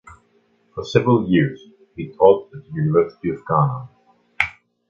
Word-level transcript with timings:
For 0.73 0.83
several 0.83 1.29
years 1.29 1.63
he 1.95 2.11
taught 2.13 2.51
at 2.55 2.63
the 2.63 2.71
University 2.73 3.29
of 3.29 3.45
Ghana. 3.45 3.87